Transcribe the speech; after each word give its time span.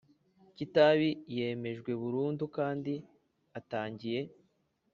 Kitabi 0.57 1.09
yemejwe 1.35 1.91
burundu 2.01 2.43
kandi 2.57 2.93
atangiye 3.59 4.21